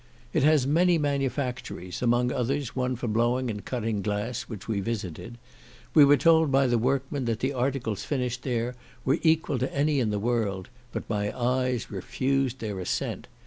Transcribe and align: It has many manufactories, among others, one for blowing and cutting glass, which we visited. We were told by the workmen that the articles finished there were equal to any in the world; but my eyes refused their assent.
It 0.33 0.41
has 0.41 0.65
many 0.65 0.97
manufactories, 0.97 2.01
among 2.01 2.31
others, 2.31 2.75
one 2.75 2.95
for 2.95 3.07
blowing 3.07 3.51
and 3.51 3.63
cutting 3.63 4.01
glass, 4.01 4.41
which 4.49 4.67
we 4.67 4.79
visited. 4.79 5.37
We 5.93 6.05
were 6.05 6.17
told 6.17 6.51
by 6.51 6.65
the 6.65 6.79
workmen 6.79 7.25
that 7.25 7.39
the 7.39 7.53
articles 7.53 8.03
finished 8.03 8.41
there 8.41 8.73
were 9.05 9.19
equal 9.21 9.59
to 9.59 9.71
any 9.71 9.99
in 9.99 10.09
the 10.09 10.17
world; 10.17 10.69
but 10.91 11.07
my 11.07 11.29
eyes 11.39 11.91
refused 11.91 12.61
their 12.61 12.79
assent. 12.79 13.27